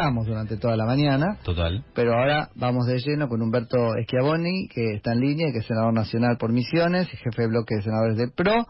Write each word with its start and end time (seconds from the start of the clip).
Estamos 0.00 0.28
durante 0.28 0.56
toda 0.58 0.76
la 0.76 0.84
mañana. 0.86 1.38
Total. 1.42 1.82
Pero 1.92 2.14
ahora 2.14 2.50
vamos 2.54 2.86
de 2.86 2.98
lleno 3.00 3.28
con 3.28 3.42
Humberto 3.42 3.94
Schiavoni, 4.04 4.68
que 4.68 4.94
está 4.94 5.12
en 5.12 5.18
línea, 5.18 5.50
que 5.52 5.58
es 5.58 5.66
senador 5.66 5.92
nacional 5.92 6.36
por 6.38 6.52
Misiones 6.52 7.12
y 7.12 7.16
jefe 7.16 7.42
de 7.42 7.48
bloque 7.48 7.74
de 7.74 7.82
senadores 7.82 8.16
del 8.16 8.30
PRO. 8.30 8.64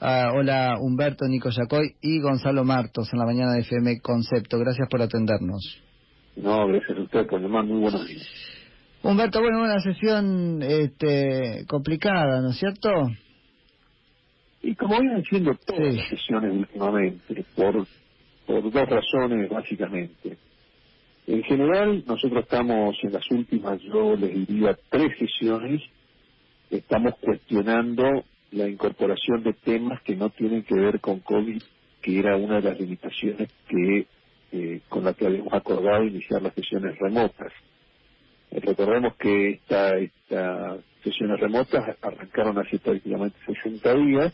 Ah, 0.00 0.30
hola 0.32 0.76
Humberto, 0.80 1.26
Nico 1.26 1.50
Yacoy 1.50 1.96
y 2.00 2.20
Gonzalo 2.20 2.62
Martos 2.62 3.12
en 3.12 3.18
la 3.18 3.24
mañana 3.26 3.54
de 3.54 3.62
FM 3.62 3.98
Concepto. 4.00 4.60
Gracias 4.60 4.86
por 4.88 5.02
atendernos. 5.02 5.82
No, 6.36 6.68
gracias 6.68 6.96
a 6.98 7.02
usted 7.02 7.26
por 7.26 7.40
llamar. 7.42 7.64
Muy 7.64 7.80
buenos 7.80 8.06
días. 8.06 8.28
Humberto, 9.02 9.40
bueno, 9.40 9.62
una 9.64 9.80
sesión 9.80 10.62
este, 10.62 11.64
complicada, 11.66 12.42
¿no 12.42 12.50
es 12.50 12.58
cierto? 12.60 12.90
Y 14.62 14.76
como 14.76 15.00
vienen 15.00 15.24
siendo 15.24 15.52
todas 15.66 15.94
Sí. 15.94 15.96
las 15.98 16.08
sesiones 16.10 16.52
últimamente, 16.60 17.44
por, 17.56 17.84
por 18.46 18.62
dos 18.72 18.88
razones 18.88 19.50
básicamente. 19.50 20.38
En 21.30 21.44
general, 21.44 22.02
nosotros 22.08 22.42
estamos 22.42 22.96
en 23.04 23.12
las 23.12 23.30
últimas, 23.30 23.80
yo 23.82 24.16
les 24.16 24.34
diría, 24.48 24.76
tres 24.88 25.16
sesiones, 25.16 25.80
estamos 26.70 27.14
cuestionando 27.20 28.24
la 28.50 28.68
incorporación 28.68 29.44
de 29.44 29.52
temas 29.52 30.02
que 30.02 30.16
no 30.16 30.30
tienen 30.30 30.64
que 30.64 30.74
ver 30.74 30.98
con 30.98 31.20
COVID, 31.20 31.62
que 32.02 32.18
era 32.18 32.36
una 32.36 32.56
de 32.56 32.70
las 32.70 32.80
limitaciones 32.80 33.48
que 33.68 34.08
eh, 34.50 34.80
con 34.88 35.04
la 35.04 35.14
que 35.14 35.28
habíamos 35.28 35.52
acordado 35.52 36.02
iniciar 36.02 36.42
las 36.42 36.52
sesiones 36.52 36.98
remotas. 36.98 37.52
Recordemos 38.50 39.14
que 39.16 39.50
esta, 39.50 39.98
estas 39.98 40.84
sesiones 41.04 41.38
remotas 41.38 41.96
arrancaron 42.02 42.58
hace 42.58 42.80
prácticamente 42.80 43.38
60 43.46 43.94
días 43.94 44.32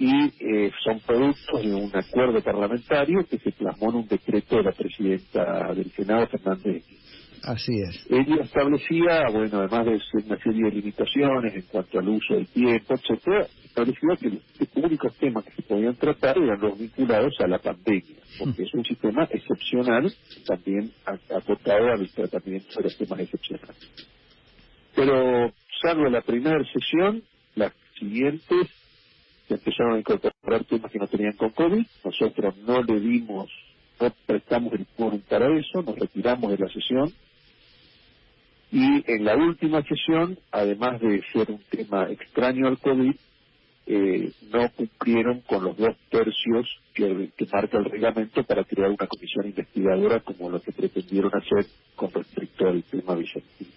y 0.00 0.32
eh, 0.38 0.70
son 0.84 1.00
productos 1.00 1.60
de 1.60 1.74
un 1.74 1.90
acuerdo 1.92 2.40
parlamentario 2.40 3.26
que 3.28 3.36
se 3.38 3.50
plasmó 3.50 3.90
en 3.90 3.96
un 3.96 4.06
decreto 4.06 4.58
de 4.58 4.62
la 4.62 4.70
presidenta 4.70 5.74
del 5.74 5.90
Senado, 5.90 6.28
Fernández. 6.28 6.84
Así 7.42 7.72
es. 7.80 8.06
Ella 8.08 8.42
establecía, 8.44 9.24
bueno, 9.32 9.58
además 9.58 9.86
de 9.86 10.22
una 10.24 10.38
serie 10.38 10.64
de 10.66 10.70
limitaciones 10.70 11.52
en 11.52 11.62
cuanto 11.62 11.98
al 11.98 12.08
uso 12.10 12.34
del 12.34 12.46
tiempo, 12.46 12.94
etcétera, 12.94 13.48
establecía 13.64 14.16
que 14.20 14.28
los 14.28 14.84
únicos 14.84 15.16
temas 15.16 15.44
que 15.44 15.50
se 15.50 15.62
podían 15.62 15.96
tratar 15.96 16.38
eran 16.38 16.60
los 16.60 16.78
vinculados 16.78 17.34
a 17.40 17.48
la 17.48 17.58
pandemia, 17.58 18.18
porque 18.38 18.62
es 18.62 18.74
un 18.74 18.84
sistema 18.84 19.24
excepcional, 19.24 20.12
también 20.46 20.92
acotado 21.06 21.90
al 21.90 22.08
tratamiento 22.10 22.68
de 22.76 22.84
los 22.84 22.96
temas 22.96 23.18
excepcionales. 23.18 23.90
Pero, 24.94 25.52
salvo 25.82 26.08
la 26.08 26.20
primera 26.20 26.62
sesión, 26.72 27.22
las 27.56 27.72
siguientes 27.98 28.68
se 29.48 29.54
empezaron 29.54 29.94
a 29.94 29.98
incorporar 29.98 30.64
temas 30.64 30.92
que 30.92 30.98
no 30.98 31.06
tenían 31.06 31.32
con 31.32 31.50
COVID. 31.50 31.84
Nosotros 32.04 32.56
no 32.58 32.82
le 32.82 33.00
dimos, 33.00 33.50
no 34.00 34.12
prestamos 34.26 34.74
el 34.74 34.86
quórum 34.96 35.20
para 35.20 35.58
eso, 35.58 35.82
nos 35.82 35.98
retiramos 35.98 36.50
de 36.50 36.58
la 36.58 36.68
sesión. 36.68 37.12
Y 38.70 39.10
en 39.10 39.24
la 39.24 39.34
última 39.34 39.82
sesión, 39.82 40.38
además 40.52 41.00
de 41.00 41.22
ser 41.32 41.50
un 41.50 41.62
tema 41.70 42.10
extraño 42.10 42.68
al 42.68 42.78
COVID, 42.78 43.14
eh, 43.90 44.32
no 44.52 44.68
cumplieron 44.76 45.40
con 45.40 45.64
los 45.64 45.74
dos 45.78 45.96
tercios 46.10 46.68
que, 46.92 47.30
marca 47.50 47.78
el 47.78 47.86
reglamento 47.86 48.44
para 48.44 48.64
crear 48.64 48.90
una 48.90 49.06
comisión 49.06 49.46
investigadora 49.46 50.20
como 50.20 50.50
lo 50.50 50.60
que 50.60 50.72
pretendieron 50.72 51.32
hacer 51.34 51.66
con 51.96 52.12
respecto 52.12 52.68
al 52.68 52.82
tema 52.82 53.14
Vicentino. 53.14 53.70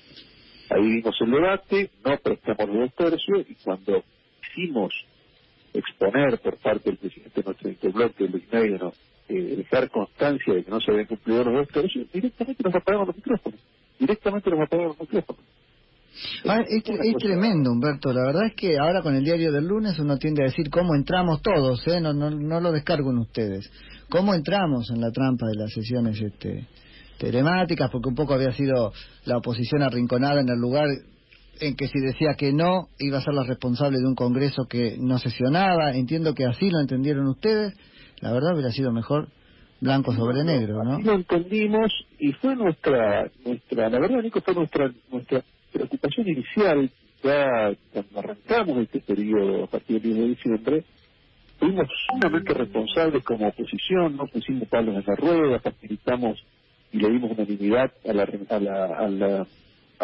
Ahí 0.69 0.81
vimos 0.81 1.15
el 1.21 1.31
debate, 1.31 1.91
no 2.03 2.17
prestamos 2.17 2.67
los 2.67 2.77
dos 2.77 2.95
tercios 2.95 3.45
y 3.49 3.55
cuando 3.63 4.03
hicimos 4.41 4.93
exponer 5.73 6.39
por 6.39 6.57
parte 6.57 6.89
del 6.89 6.97
presidente 6.97 7.41
de 7.41 7.45
nuestro 7.45 7.69
interbloque, 7.69 8.27
Luis 8.27 8.51
Negro, 8.51 8.93
eh, 9.29 9.55
dejar 9.57 9.89
constancia 9.89 10.53
de 10.53 10.63
que 10.63 10.71
no 10.71 10.81
se 10.81 10.91
habían 10.91 11.07
cumplido 11.07 11.43
los 11.43 11.67
dos 11.69 11.85
directamente 12.13 12.63
nos 12.63 12.75
apagaron 12.75 13.07
los 13.07 13.15
micrófonos. 13.15 13.59
Directamente 13.99 14.49
nos 14.49 14.59
apagaron 14.61 14.87
los 14.89 14.99
micrófonos. 14.99 15.41
Ah, 16.45 16.61
es, 16.67 16.83
es 16.85 17.15
tremendo, 17.17 17.71
Humberto. 17.71 18.11
La 18.11 18.25
verdad 18.25 18.47
es 18.47 18.55
que 18.55 18.77
ahora 18.77 19.01
con 19.01 19.15
el 19.15 19.23
diario 19.23 19.51
del 19.51 19.65
lunes 19.65 19.97
uno 19.99 20.17
tiende 20.17 20.43
a 20.43 20.47
decir 20.47 20.69
cómo 20.69 20.93
entramos 20.95 21.41
todos, 21.41 21.87
¿eh? 21.87 22.01
No, 22.01 22.13
no, 22.13 22.29
no 22.29 22.59
lo 22.59 22.71
descargo 22.71 23.11
en 23.11 23.19
ustedes. 23.19 23.71
¿Cómo 24.09 24.33
entramos 24.33 24.89
en 24.91 24.99
la 24.99 25.11
trampa 25.11 25.47
de 25.47 25.55
las 25.55 25.71
sesiones 25.71 26.19
este, 26.19 26.67
telemáticas? 27.17 27.89
Porque 27.89 28.09
un 28.09 28.15
poco 28.15 28.33
había 28.33 28.51
sido 28.51 28.91
la 29.25 29.37
oposición 29.37 29.81
arrinconada 29.83 30.41
en 30.41 30.49
el 30.49 30.59
lugar 30.59 30.87
en 31.61 31.75
que 31.75 31.87
si 31.87 31.99
decía 31.99 32.33
que 32.37 32.51
no, 32.51 32.87
iba 32.99 33.19
a 33.19 33.21
ser 33.21 33.33
la 33.33 33.43
responsable 33.43 33.99
de 33.99 34.07
un 34.07 34.15
congreso 34.15 34.65
que 34.67 34.97
no 34.99 35.19
sesionaba. 35.19 35.95
Entiendo 35.95 36.33
que 36.33 36.45
así 36.45 36.69
lo 36.69 36.79
entendieron 36.79 37.27
ustedes. 37.27 37.73
La 38.19 38.31
verdad 38.31 38.53
hubiera 38.53 38.71
sido 38.71 38.91
mejor 38.91 39.27
blanco 39.79 40.13
sobre 40.13 40.43
negro, 40.43 40.83
¿no? 40.83 40.99
Lo 40.99 41.13
entendimos 41.13 41.91
y 42.19 42.31
fue 42.33 42.55
nuestra, 42.55 43.29
nuestra, 43.45 43.89
la 43.89 43.99
verdad, 43.99 44.21
Nico, 44.21 44.41
fue 44.41 44.53
nuestra, 44.53 44.91
nuestra 45.11 45.43
preocupación 45.71 46.27
inicial, 46.27 46.89
ya 47.23 47.71
cuando 47.91 48.19
arrancamos 48.19 48.77
este 48.79 48.99
periodo 48.99 49.63
a 49.63 49.67
partir 49.67 50.01
del 50.01 50.13
10 50.13 50.17
de 50.17 50.27
diciembre, 50.29 50.83
fuimos 51.59 51.87
sumamente 52.11 52.53
responsables 52.53 53.23
como 53.23 53.47
oposición, 53.47 54.17
no 54.17 54.25
pusimos 54.27 54.67
palos 54.67 54.95
en 54.95 55.03
la 55.05 55.15
rueda, 55.15 55.59
facilitamos 55.59 56.39
y 56.91 56.99
le 56.99 57.09
dimos 57.09 57.31
unanimidad 57.31 57.91
a 58.07 58.13
la, 58.13 58.23
a 58.49 58.59
la, 58.59 58.85
a 58.97 59.07
la 59.07 59.47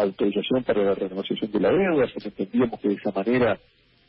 autorización 0.02 0.64
para 0.64 0.82
la 0.82 0.94
renegociación 0.94 1.50
de 1.52 1.60
la 1.60 1.70
deuda, 1.70 2.06
porque 2.12 2.28
entendíamos 2.28 2.80
que 2.80 2.88
de 2.88 2.94
esa 2.94 3.12
manera 3.12 3.58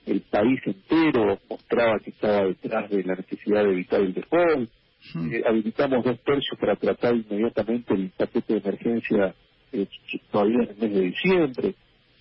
el 0.06 0.22
país 0.22 0.60
entero 0.66 1.40
mostraba 1.50 2.00
que 2.00 2.12
estaba 2.12 2.46
detrás 2.46 2.90
de 2.90 3.04
la 3.04 3.16
necesidad 3.16 3.64
de 3.64 3.72
evitar 3.72 4.02
el 4.02 4.14
default, 4.14 4.70
Hmm. 5.14 5.32
eh, 5.34 5.44
habilitamos 5.46 6.04
dos 6.04 6.20
tercios 6.24 6.60
para 6.60 6.76
tratar 6.76 7.16
inmediatamente 7.16 7.94
el 7.94 8.10
paquete 8.10 8.54
de 8.54 8.60
emergencia 8.60 9.34
eh, 9.72 9.88
todavía 10.30 10.64
en 10.64 10.70
el 10.70 10.78
mes 10.78 10.94
de 10.94 11.02
diciembre. 11.02 11.76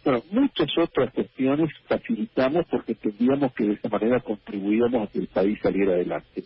Bueno, 0.05 0.23
muchas 0.31 0.69
otras 0.79 1.13
cuestiones 1.13 1.71
facilitamos 1.87 2.67
porque 2.71 2.93
entendíamos 2.93 3.53
que 3.53 3.65
de 3.65 3.73
esa 3.75 3.89
manera 3.89 4.21
contribuíamos 4.21 5.09
a 5.09 5.13
que 5.13 5.19
el 5.19 5.27
país 5.27 5.59
saliera 5.61 5.95
adelante. 5.95 6.45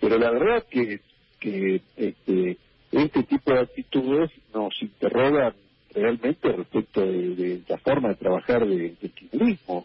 Pero 0.00 0.18
la 0.18 0.30
verdad 0.30 0.64
que, 0.68 1.00
que 1.38 1.80
este, 1.96 2.58
este 2.90 3.22
tipo 3.22 3.54
de 3.54 3.60
actitudes 3.60 4.30
nos 4.52 4.74
interrogan 4.82 5.54
realmente 5.94 6.52
respecto 6.52 7.00
de, 7.00 7.34
de 7.36 7.62
la 7.68 7.78
forma 7.78 8.08
de 8.10 8.14
trabajar 8.16 8.66
de- 8.66 8.94
kirchnerismo. 9.00 9.84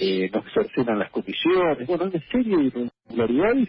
Eh, 0.00 0.30
nos 0.32 0.44
cercenan 0.52 0.98
las 1.00 1.10
comisiones, 1.10 1.86
bueno, 1.88 2.04
hay 2.04 2.10
una 2.14 2.24
serie 2.30 2.56
de 2.56 2.64
irregularidades 2.64 3.68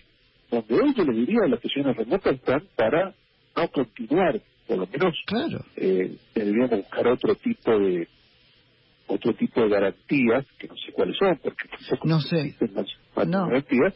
donde 0.52 0.76
hoy 0.76 0.94
yo 0.96 1.04
le 1.04 1.14
diría 1.14 1.40
las 1.48 1.60
sesiones 1.60 1.96
remotas 1.98 2.36
están 2.36 2.64
para 2.76 3.14
no 3.56 3.68
continuar, 3.70 4.40
por 4.68 4.78
lo 4.78 4.86
menos 4.88 5.16
Claro. 5.26 5.66
eh, 5.76 6.18
deberíamos 6.36 6.70
buscar 6.72 7.08
otro 7.08 7.34
tipo 7.36 7.80
de 7.80 8.08
otro 9.08 9.34
tipo 9.34 9.62
de 9.64 9.70
garantías 9.70 10.46
que 10.60 10.68
no 10.68 10.76
sé 10.78 10.92
cuáles 10.92 11.18
son 11.18 11.40
porque 11.42 11.68
tampoco 11.68 12.08
No 12.08 12.20
sé. 12.22 12.56
No. 13.26 13.48
garantías 13.48 13.94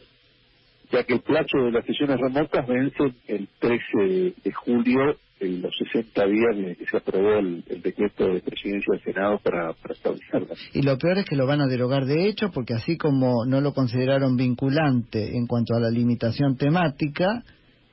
ya 0.90 1.04
que 1.04 1.14
el 1.14 1.20
plazo 1.20 1.58
de 1.64 1.70
las 1.72 1.84
sesiones 1.86 2.18
remotas 2.20 2.66
vence 2.66 3.14
el 3.28 3.48
13 3.60 3.82
de, 3.96 4.34
de 4.44 4.52
julio 4.52 5.16
en 5.44 5.62
los 5.62 5.74
60 5.92 6.26
días 6.26 6.56
desde 6.56 6.76
que 6.76 6.86
se 6.86 6.96
aprobó 6.96 7.34
el, 7.34 7.64
decreto 7.82 8.26
de 8.26 8.40
presidencia 8.40 8.92
del 8.92 9.02
Senado 9.02 9.38
para, 9.42 9.72
para 9.74 9.94
establecerlas. 9.94 10.58
Y 10.72 10.82
lo 10.82 10.98
peor 10.98 11.18
es 11.18 11.24
que 11.24 11.36
lo 11.36 11.46
van 11.46 11.60
a 11.60 11.66
derogar 11.66 12.04
de 12.06 12.28
hecho, 12.28 12.50
porque 12.50 12.74
así 12.74 12.96
como 12.96 13.44
no 13.46 13.60
lo 13.60 13.72
consideraron 13.72 14.36
vinculante 14.36 15.36
en 15.36 15.46
cuanto 15.46 15.74
a 15.74 15.80
la 15.80 15.90
limitación 15.90 16.56
temática, 16.56 17.44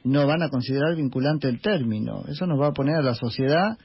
no 0.03 0.25
van 0.25 0.44
a 0.44 0.50
considerar 0.50 0.95
vinculante 0.95 1.47
el 1.47 1.62
término. 1.62 2.23
Eso 2.28 2.45
nos 2.47 2.59
va 2.59 2.67
a 2.67 2.73
poner 2.73 2.95
a 2.95 3.01
la 3.01 3.13
sociedad 3.13 3.78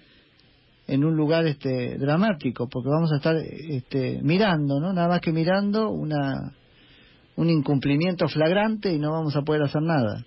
en 0.88 1.04
un 1.04 1.16
lugar 1.16 1.46
este 1.46 1.98
dramático, 1.98 2.68
porque 2.68 2.88
vamos 2.88 3.12
a 3.12 3.16
estar 3.16 3.36
este, 3.36 4.20
mirando, 4.22 4.80
¿no? 4.80 4.92
Nada 4.92 5.08
más 5.08 5.20
que 5.20 5.32
mirando 5.32 5.90
una 5.90 6.52
un 7.36 7.50
incumplimiento 7.50 8.28
flagrante 8.28 8.92
y 8.92 8.98
no 8.98 9.12
vamos 9.12 9.36
a 9.36 9.42
poder 9.42 9.62
hacer 9.62 9.82
nada. 9.82 10.24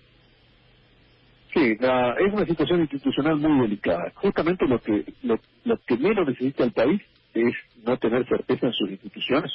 Sí, 1.54 1.76
la- 1.80 2.16
es 2.20 2.34
una 2.34 2.46
situación 2.46 2.82
institucional 2.82 3.38
muy 3.38 3.62
delicada. 3.68 4.12
Justamente 4.16 4.68
lo 4.68 4.82
que 4.82 5.06
lo, 5.24 5.40
lo 5.64 5.78
que 5.86 5.98
menos 5.98 6.28
necesita 6.28 6.64
el 6.64 6.72
país 6.74 7.02
es 7.34 7.54
no 7.84 7.98
tener 7.98 8.28
certeza 8.28 8.68
en 8.68 8.74
sus 8.74 8.90
instituciones 8.92 9.52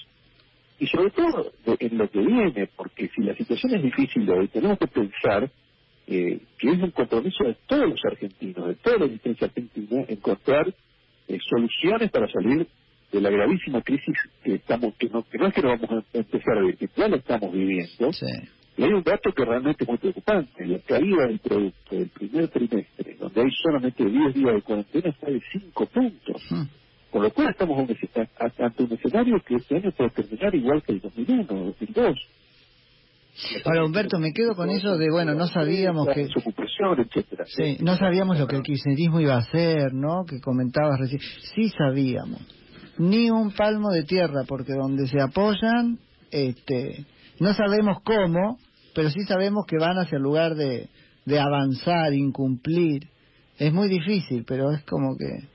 y 0.79 0.87
sobre 0.89 1.11
todo 1.11 1.53
de- 1.65 1.77
en 1.87 1.99
lo 1.99 2.11
que 2.11 2.19
viene, 2.21 2.69
porque 2.77 3.09
si 3.15 3.23
la 3.23 3.35
situación 3.37 3.75
es 3.77 3.83
difícil 3.83 4.29
hoy, 4.31 4.49
tenemos 4.49 4.79
que 4.79 4.89
pensar 4.89 5.51
eh, 6.07 6.39
que 6.59 6.69
es 6.71 6.83
un 6.83 6.91
compromiso 6.91 7.45
de 7.45 7.57
todos 7.67 7.89
los 7.89 8.05
argentinos, 8.05 8.67
de 8.69 8.75
toda 8.75 8.99
la 8.99 9.05
existencia 9.07 9.47
argentina, 9.47 10.05
encontrar 10.09 10.69
eh, 11.29 11.39
soluciones 11.49 12.11
para 12.11 12.29
salir 12.29 12.69
de 13.11 13.21
la 13.23 13.31
gravísima 13.31 13.81
crisis 13.81 14.15
que 14.43 14.57
estamos, 14.57 14.95
que 14.97 15.09
no, 15.09 15.23
que 15.25 15.39
no 15.39 15.47
es 15.47 15.55
que 15.55 15.63
no 15.63 15.69
vamos 15.69 15.91
a 15.91 16.19
empezar 16.19 16.59
a 16.59 16.61
vivir, 16.61 16.77
que 16.77 16.89
ya 16.95 17.09
la 17.09 17.17
estamos 17.17 17.53
viviendo, 17.53 18.13
Sí. 18.13 18.27
Y 18.77 18.83
hay 18.83 18.93
un 18.93 19.03
dato 19.03 19.33
que 19.33 19.45
realmente 19.45 19.85
es 19.85 19.89
muy 19.89 19.99
preocupante. 19.99 20.67
La 20.67 20.79
caída 20.81 21.27
del 21.27 21.39
producto 21.39 21.95
del 21.97 22.09
primer 22.09 22.49
trimestre, 22.49 23.17
donde 23.19 23.41
hay 23.41 23.51
solamente 23.63 24.05
10 24.05 24.35
días 24.35 24.55
de 24.55 24.63
cuarentena, 24.63 25.11
está 25.11 25.31
de 25.31 25.41
5 25.53 25.87
puntos. 25.87 26.43
Hmm. 26.51 26.63
Con 27.11 27.23
lo 27.23 27.31
cual 27.31 27.51
estamos 27.51 27.79
ante 27.79 28.83
un- 28.83 28.93
escenario 28.93 29.41
que 29.47 29.55
este 29.55 29.77
año 29.77 29.93
puede 29.93 30.11
terminar 30.11 30.55
igual 30.55 30.83
que 30.83 30.93
el 30.93 31.01
2001 31.01 31.47
o 31.49 31.65
2002. 31.67 32.17
Ahora, 33.65 33.85
Humberto, 33.85 34.19
me 34.19 34.33
quedo 34.33 34.55
con 34.55 34.71
eso 34.71 34.97
de, 34.97 35.11
bueno, 35.11 35.35
no 35.35 35.47
sabíamos 35.49 36.07
que... 36.09 36.23
Etcétera. 37.03 37.45
Sí, 37.47 37.79
no 37.81 37.97
sabíamos 37.97 38.39
lo 38.39 38.47
que 38.47 38.57
el 38.57 38.63
kirchnerismo 38.63 39.21
iba 39.21 39.35
a 39.35 39.39
hacer, 39.39 39.93
¿no? 39.93 40.25
Que 40.25 40.41
comentabas 40.41 40.99
recién. 41.01 41.21
Sí 41.55 41.69
sabíamos. 41.71 42.41
Ni 42.99 43.31
un 43.31 43.51
palmo 43.53 43.91
de 43.91 44.05
tierra, 44.05 44.43
porque 44.47 44.73
donde 44.73 45.09
se 45.09 45.21
apoyan, 45.21 45.99
este, 46.31 47.05
no 47.41 47.55
sabemos 47.55 47.99
cómo, 48.05 48.59
pero 48.95 49.11
sí 49.11 49.21
sabemos 49.25 49.67
que 49.67 49.79
van 49.79 49.99
hacia 49.99 50.17
el 50.17 50.23
lugar 50.23 50.55
de, 50.55 50.89
de 51.25 51.41
avanzar, 51.41 52.13
incumplir. 52.13 53.09
Es 53.59 53.73
muy 53.73 53.89
difícil, 53.89 54.45
pero 54.47 54.73
es 54.73 54.83
como 54.85 55.17
que 55.17 55.49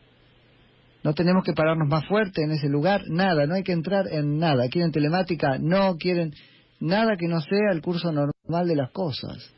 no 1.03 1.13
tenemos 1.13 1.43
que 1.43 1.53
pararnos 1.53 1.87
más 1.87 2.05
fuerte 2.07 2.43
en 2.43 2.51
ese 2.51 2.67
lugar, 2.67 3.01
nada, 3.07 3.45
no 3.45 3.55
hay 3.55 3.63
que 3.63 3.71
entrar 3.71 4.05
en 4.11 4.37
nada. 4.37 4.67
Quieren 4.69 4.91
telemática, 4.91 5.57
no 5.59 5.95
quieren 5.97 6.33
nada 6.79 7.15
que 7.17 7.27
no 7.27 7.39
sea 7.41 7.71
el 7.71 7.81
curso 7.81 8.11
normal 8.11 8.67
de 8.67 8.75
las 8.75 8.91
cosas. 8.91 9.53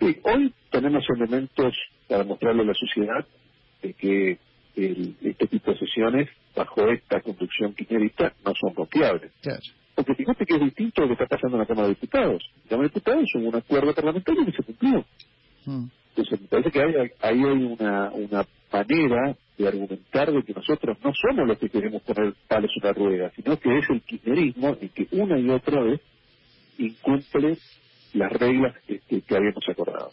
Sí, 0.00 0.18
hoy 0.24 0.52
tenemos 0.70 1.04
elementos 1.16 1.74
para 2.08 2.24
mostrarle 2.24 2.62
a 2.62 2.66
la 2.66 2.74
sociedad 2.74 3.26
de 3.82 3.94
que 3.94 4.38
este 4.76 5.46
tipo 5.46 5.70
de 5.70 5.78
sesiones, 5.78 6.28
bajo 6.54 6.88
esta 6.88 7.20
conducción 7.20 7.74
kirchnerista, 7.74 8.32
no 8.44 8.52
son 8.60 8.74
confiables. 8.74 9.32
Porque 9.94 10.14
fíjate 10.14 10.44
que 10.44 10.56
es 10.56 10.60
distinto 10.60 11.02
lo 11.02 11.08
que 11.08 11.12
está 11.14 11.26
pasando 11.26 11.56
en 11.56 11.60
la 11.60 11.66
Cámara 11.66 11.88
de 11.88 11.94
Diputados. 11.94 12.42
La 12.64 12.70
Cámara 12.70 12.88
de 12.88 12.94
Diputados 12.94 13.24
es 13.24 13.34
un 13.34 13.54
acuerdo 13.54 13.94
parlamentario 13.94 14.46
que 14.46 14.52
se 14.52 14.62
cumplió. 14.62 15.04
Mm. 15.66 15.84
Entonces, 16.10 16.40
me 16.40 16.48
parece 16.48 16.70
que 16.70 16.80
hay, 16.80 16.94
ahí 16.94 17.10
hay 17.22 17.40
una, 17.42 18.10
una 18.12 18.46
manera 18.72 19.36
de 19.56 19.68
argumentar 19.68 20.32
de 20.32 20.42
que 20.42 20.52
nosotros 20.52 20.98
no 21.02 21.12
somos 21.14 21.46
los 21.46 21.58
que 21.58 21.68
queremos 21.68 22.02
poner 22.02 22.34
palos 22.48 22.70
en 22.76 22.88
la 22.88 22.92
rueda, 22.92 23.32
sino 23.36 23.58
que 23.58 23.78
es 23.78 23.90
el 23.90 24.00
kirchnerismo 24.02 24.76
el 24.80 24.90
que 24.90 25.06
una 25.12 25.38
y 25.38 25.48
otra 25.50 25.80
vez 25.82 26.00
incumple 26.78 27.56
las 28.14 28.32
reglas 28.32 28.74
que, 28.86 29.22
habíamos 29.30 29.68
acordado. 29.68 30.10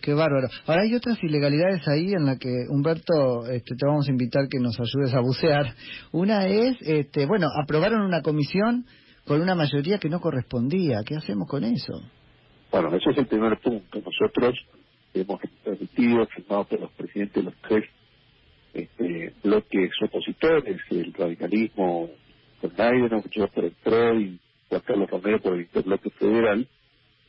Qué 0.00 0.14
bárbaro. 0.14 0.48
Ahora 0.66 0.82
hay 0.82 0.94
otras 0.94 1.22
ilegalidades 1.22 1.86
ahí 1.88 2.12
en 2.12 2.26
las 2.26 2.38
que, 2.38 2.66
Humberto, 2.68 3.46
este, 3.46 3.74
te 3.76 3.86
vamos 3.86 4.08
a 4.08 4.10
invitar 4.10 4.48
que 4.48 4.58
nos 4.58 4.78
ayudes 4.78 5.14
a 5.14 5.20
bucear. 5.20 5.74
Una 6.12 6.46
es, 6.46 6.76
este, 6.80 7.26
bueno, 7.26 7.48
aprobaron 7.62 8.02
una 8.02 8.22
comisión 8.22 8.86
con 9.24 9.40
una 9.40 9.54
mayoría 9.54 9.98
que 9.98 10.08
no 10.08 10.20
correspondía. 10.20 11.02
¿Qué 11.04 11.16
hacemos 11.16 11.48
con 11.48 11.64
eso? 11.64 12.02
Bueno, 12.70 12.94
ese 12.94 13.10
es 13.10 13.18
el 13.18 13.26
primer 13.26 13.58
punto. 13.58 14.00
Nosotros 14.00 14.54
hemos 15.14 15.40
permitido, 15.64 16.26
firmado 16.26 16.64
por 16.64 16.80
los 16.80 16.92
presidentes 16.92 17.34
de 17.34 17.50
los 17.50 17.54
tres 17.62 17.84
este, 18.72 19.34
bloques 19.42 19.90
opositores, 20.02 20.80
el 20.90 21.12
radicalismo 21.12 22.10
con 22.60 22.70
Biden, 22.70 23.22
yo 23.30 23.48
por 23.48 23.64
el 23.64 23.72
PRO 23.82 24.20
y 24.20 24.40
Juan 24.68 24.82
Carlos 24.86 25.10
Romero 25.10 25.40
por 25.40 25.54
el 25.54 25.62
interbloque 25.62 26.10
federal, 26.10 26.68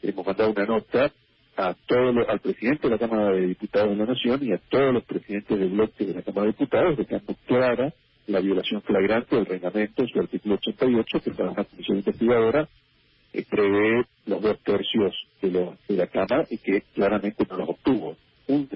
hemos 0.03 0.25
mandado 0.25 0.51
una 0.51 0.65
nota 0.65 1.11
a 1.57 1.73
todo 1.85 2.29
al 2.29 2.39
presidente 2.39 2.87
de 2.87 2.89
la 2.89 2.99
Cámara 2.99 3.31
de 3.31 3.47
Diputados 3.47 3.89
de 3.89 3.95
la 3.95 4.05
Nación 4.05 4.39
y 4.41 4.53
a 4.53 4.57
todos 4.69 4.93
los 4.93 5.03
presidentes 5.03 5.59
de 5.59 5.65
bloque 5.67 6.05
de 6.05 6.13
la 6.13 6.21
Cámara 6.21 6.47
de 6.47 6.53
Diputados 6.53 6.97
dejando 6.97 7.35
clara 7.45 7.93
la 8.27 8.39
violación 8.39 8.81
flagrante 8.81 9.35
del 9.35 9.45
reglamento 9.45 10.03
en 10.03 10.07
su 10.07 10.19
artículo 10.19 10.55
88, 10.55 11.19
que 11.23 11.31
para 11.31 11.51
una 11.51 11.63
comisión 11.65 11.97
investigadora 11.97 12.67
eh, 13.33 13.45
prevé 13.49 14.05
los 14.25 14.41
dos 14.41 14.59
tercios 14.63 15.15
de, 15.41 15.49
de 15.49 15.95
la 15.95 16.07
Cámara 16.07 16.45
y 16.49 16.57
que 16.57 16.81
claramente 16.93 17.45
no 17.49 17.57
los 17.57 17.69
obtuvo. 17.69 18.15
Un, 18.47 18.67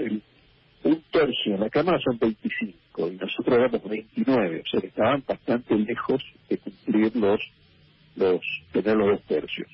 un 0.83 1.03
tercio 1.11 1.55
en 1.55 1.59
la 1.59 1.69
Cámara 1.69 1.99
son 2.03 2.17
25 2.17 3.09
y 3.09 3.15
nosotros 3.15 3.57
éramos 3.57 3.83
29, 3.89 4.61
o 4.61 4.69
sea 4.69 4.81
que 4.81 4.87
estaban 4.87 5.23
bastante 5.27 5.75
lejos 5.75 6.23
de 6.49 6.57
cumplir 6.57 7.15
los, 7.15 7.41
los 8.15 8.41
tener 8.71 8.95
los 8.95 9.07
dos 9.09 9.21
tercios. 9.23 9.67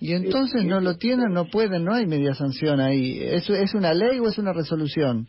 Y 0.00 0.12
entonces 0.12 0.64
no 0.64 0.80
lo 0.80 0.96
tienen, 0.96 1.32
no 1.32 1.46
pueden, 1.46 1.84
no 1.84 1.94
hay 1.94 2.06
media 2.06 2.34
sanción 2.34 2.80
ahí. 2.80 3.18
¿Es, 3.20 3.50
es 3.50 3.74
una 3.74 3.92
ley 3.94 4.18
o 4.20 4.28
es 4.28 4.38
una 4.38 4.52
resolución? 4.52 5.26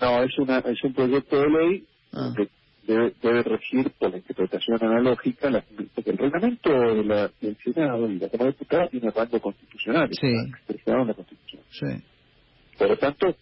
No, 0.00 0.22
es, 0.22 0.38
una, 0.38 0.58
es 0.58 0.82
un 0.84 0.94
proyecto 0.94 1.40
de 1.40 1.48
ley 1.48 1.84
ah. 2.12 2.32
que 2.36 2.48
debe, 2.86 3.12
debe, 3.22 3.42
regir 3.42 3.90
por 3.98 4.10
la 4.10 4.18
interpretación 4.18 4.78
analógica, 4.82 5.50
la, 5.50 5.64
el 5.78 6.18
reglamento 6.18 6.70
de 6.70 7.04
la, 7.04 7.30
del 7.40 7.56
Senado 7.62 8.08
y 8.08 8.18
la 8.18 8.28
Cámara 8.28 8.50
de 8.50 8.52
Diputados 8.52 8.90
tiene 8.90 9.10
rango 9.10 9.40
constitucional, 9.40 10.08
sí. 10.12 10.26
en 10.26 11.06
la 11.06 11.14
Constitución. 11.14 11.62
Sí. 11.70 12.04
Por 12.78 12.88
lo 12.88 12.96
tanto, 12.96 13.34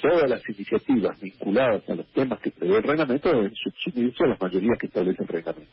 todas 0.00 0.30
las 0.30 0.48
iniciativas 0.48 1.20
vinculadas 1.20 1.88
a 1.88 1.94
los 1.94 2.06
temas 2.08 2.40
que 2.40 2.50
prevé 2.50 2.78
el 2.78 2.82
reglamento 2.82 3.28
deben 3.28 3.54
subsumirse 3.54 4.24
a 4.24 4.28
las 4.28 4.40
mayorías 4.40 4.78
que 4.78 4.86
establece 4.86 5.22
el 5.22 5.28
reglamento. 5.28 5.72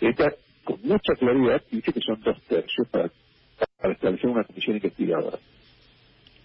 Esta, 0.00 0.32
con 0.64 0.80
mucha 0.82 1.14
claridad, 1.18 1.62
dice 1.70 1.92
que 1.92 2.00
son 2.00 2.20
dos 2.20 2.40
tercios 2.42 2.88
para, 2.90 3.10
para 3.84 3.92
establecer 3.92 4.30
una 4.30 4.44
comisión 4.44 4.76
investigadora. 4.76 5.38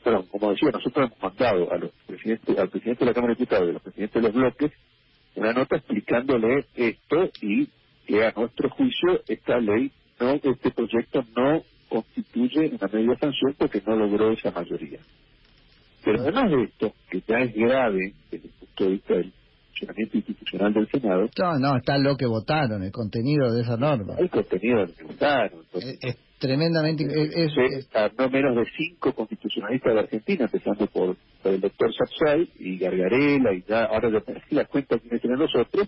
Pero, 0.03 0.23
como 0.23 0.51
decía, 0.51 0.71
nosotros 0.71 1.07
hemos 1.07 1.21
mandado 1.23 1.71
a 1.71 1.77
los 1.77 1.91
presidentes, 2.05 2.57
al 2.57 2.67
presidente 2.67 2.99
de 2.99 3.05
la 3.05 3.13
Cámara 3.13 3.33
de 3.33 3.37
Diputados 3.37 3.65
y 3.65 3.69
a 3.69 3.73
los 3.73 3.81
presidentes 3.81 4.21
de 4.21 4.27
los 4.27 4.35
bloques 4.35 4.71
una 5.35 5.53
nota 5.53 5.77
explicándole 5.77 6.65
esto 6.75 7.29
y 7.41 7.69
que 8.05 8.25
a 8.25 8.33
nuestro 8.35 8.69
juicio 8.71 9.21
esta 9.29 9.57
ley, 9.57 9.89
no 10.19 10.31
este 10.31 10.71
proyecto 10.71 11.23
no 11.33 11.63
constituye 11.87 12.71
una 12.77 12.87
media 12.91 13.17
sanción 13.17 13.55
porque 13.57 13.81
no 13.87 13.95
logró 13.95 14.31
esa 14.31 14.51
mayoría. 14.51 14.99
Pero 16.03 16.21
además 16.21 16.51
de 16.51 16.63
esto, 16.63 16.93
que 17.09 17.23
ya 17.25 17.37
es 17.37 17.53
grave 17.55 18.15
desde 18.31 18.47
el 18.47 18.53
punto 18.53 18.83
de 18.83 18.89
vista 18.89 19.13
del 19.13 19.33
funcionamiento 19.69 20.17
institucional 20.17 20.73
del 20.73 20.87
Senado. 20.89 21.29
No, 21.39 21.59
no, 21.59 21.77
está 21.77 21.97
lo 21.97 22.17
que 22.17 22.25
votaron, 22.25 22.83
el 22.83 22.91
contenido 22.91 23.49
de 23.53 23.61
esa 23.61 23.77
norma. 23.77 24.15
El 24.17 24.29
contenido 24.29 24.79
de 24.79 24.87
lo 24.87 24.93
que 24.93 25.03
votaron. 25.05 25.61
es, 26.01 26.17
tremendamente. 26.39 27.03
Es, 27.03 27.51
no 28.17 28.29
menos 28.29 28.55
de 28.55 28.65
cinco 28.77 29.13
constitucionalistas 29.13 29.93
de 29.93 29.99
Argentina, 29.99 30.45
empezando 30.45 30.87
por, 30.87 31.15
el 31.43 31.61
doctor 31.61 31.93
Sapsay 31.93 32.49
y 32.59 32.77
Gargarela, 32.77 33.53
y 33.53 33.63
ya 33.67 33.85
ahora 33.85 34.09
ya 34.09 34.23
la 34.51 34.65
cuenta 34.65 34.97
que 34.97 35.19
tienen 35.19 35.39
nosotros, 35.39 35.87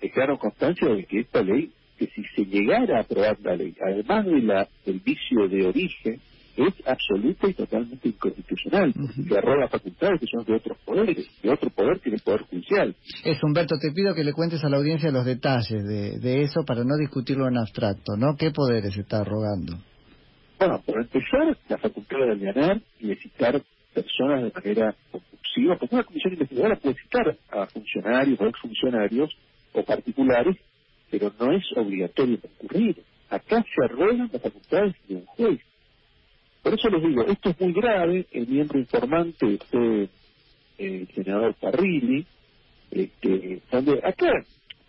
dejaron 0.00 0.38
constancia 0.38 0.88
de 0.88 1.04
que 1.04 1.20
esta 1.20 1.42
ley, 1.42 1.70
que 1.98 2.06
si 2.06 2.24
se 2.34 2.44
llegara 2.46 2.98
a 2.98 3.00
aprobar 3.02 3.38
la 3.42 3.54
ley, 3.54 3.74
además 3.80 4.24
de 4.26 4.40
la 4.40 4.68
del 4.86 5.00
vicio 5.00 5.48
de 5.48 5.66
origen, 5.66 6.20
es 6.56 6.74
absoluta 6.86 7.48
y 7.48 7.54
totalmente 7.54 8.08
inconstitucional, 8.08 8.92
que 9.28 9.38
arroga 9.38 9.68
facultades 9.68 10.20
que 10.20 10.26
son 10.26 10.44
de 10.44 10.54
otros 10.54 10.78
poderes, 10.84 11.26
de 11.42 11.50
otro 11.50 11.70
poder 11.70 12.00
que 12.00 12.10
es 12.10 12.14
el 12.14 12.20
Poder 12.20 12.42
Judicial. 12.42 12.94
Es, 13.24 13.42
Humberto, 13.42 13.76
te 13.78 13.92
pido 13.92 14.14
que 14.14 14.24
le 14.24 14.32
cuentes 14.32 14.62
a 14.64 14.68
la 14.68 14.76
audiencia 14.76 15.10
los 15.10 15.24
detalles 15.24 15.84
de, 15.84 16.18
de 16.18 16.42
eso 16.42 16.64
para 16.66 16.84
no 16.84 16.96
discutirlo 16.98 17.48
en 17.48 17.56
abstracto, 17.56 18.16
¿no? 18.16 18.36
¿Qué 18.36 18.50
poderes 18.50 18.96
está 18.96 19.20
arrogando? 19.20 19.78
Bueno, 20.58 20.80
por 20.84 21.00
empezar, 21.00 21.56
la 21.68 21.78
facultad 21.78 22.18
de 22.18 22.32
allanar 22.32 22.80
y 23.00 23.08
de 23.08 23.16
citar 23.16 23.60
personas 23.92 24.42
de 24.44 24.52
manera 24.54 24.94
compulsiva, 25.10 25.76
porque 25.76 25.94
una 25.94 26.04
comisión 26.04 26.34
investigadora 26.34 26.76
puede 26.76 26.96
citar 27.02 27.36
a 27.50 27.66
funcionarios 27.66 28.40
o 28.40 28.46
exfuncionarios 28.46 29.36
o 29.72 29.82
particulares, 29.82 30.56
pero 31.10 31.32
no 31.40 31.52
es 31.52 31.64
obligatorio 31.76 32.38
concurrir. 32.40 33.02
Acá 33.28 33.64
se 33.64 33.84
arrogan 33.84 34.28
las 34.32 34.42
facultades 34.42 34.94
de 35.08 35.16
un 35.16 35.24
juez 35.26 35.60
por 36.62 36.74
eso 36.74 36.88
les 36.88 37.02
digo, 37.02 37.24
esto 37.24 37.50
es 37.50 37.60
muy 37.60 37.72
grave, 37.72 38.26
el 38.30 38.46
miembro 38.46 38.78
informante 38.78 39.58
fue 39.70 40.08
el 40.78 41.08
senador 41.14 41.54
Parrilli, 41.54 42.24
este, 42.90 43.60
donde 43.70 44.00
acá 44.04 44.30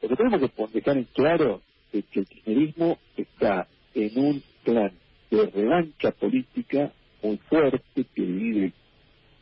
lo 0.02 0.10
que 0.10 0.16
tenemos 0.16 0.52
que 0.52 0.68
dejar 0.74 0.98
en 0.98 1.06
claro 1.06 1.62
es 1.92 2.06
que 2.06 2.20
el 2.20 2.28
kirchnerismo 2.28 2.98
está 3.18 3.68
en 3.96 4.20
un 4.20 4.44
plan 4.64 4.92
de 5.32 5.46
revancha 5.48 6.12
política 6.12 6.92
muy 7.22 7.38
fuerte 7.38 7.82
que 7.94 8.22
divide 8.22 8.74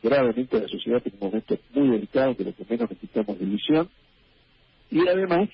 gravemente 0.02 0.60
la 0.60 0.68
sociedad 0.68 1.02
en 1.04 1.12
un 1.14 1.28
momento 1.28 1.58
muy 1.74 1.88
delicado 1.90 2.36
que 2.36 2.44
lo 2.44 2.54
que 2.54 2.64
menos 2.68 2.90
necesitamos 2.90 3.38
división 3.38 3.88
y 4.90 5.06
además 5.08 5.48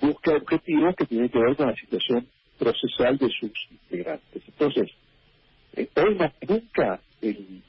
busca 0.00 0.34
objetivos 0.34 0.94
que 0.96 1.06
tienen 1.06 1.28
que 1.28 1.38
ver 1.38 1.56
con 1.56 1.68
la 1.68 1.76
situación 1.76 2.26
procesal 2.58 3.16
de 3.18 3.28
sus 3.28 3.52
integrantes. 3.70 4.42
Entonces, 4.46 4.90
eh, 5.76 5.88
hoy 5.96 6.14
más 6.16 6.32
que 6.34 6.46
nunca 6.46 7.00
el, 7.20 7.62